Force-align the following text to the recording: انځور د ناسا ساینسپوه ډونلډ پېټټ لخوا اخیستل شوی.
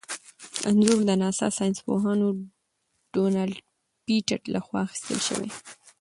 انځور 0.69 0.99
د 1.07 1.11
ناسا 1.21 1.47
ساینسپوه 1.57 2.09
ډونلډ 3.13 3.53
پېټټ 4.05 4.41
لخوا 4.55 4.79
اخیستل 4.85 5.19
شوی. 5.27 5.49